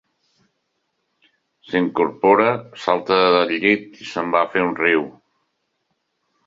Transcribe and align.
S'incorpora, 1.67 2.47
salta 2.87 3.21
del 3.37 3.55
llit 3.67 4.03
i 4.07 4.11
se'n 4.15 4.35
va 4.37 4.43
a 4.47 4.53
fer 4.57 4.67
un 4.71 4.77
riu. 4.83 5.09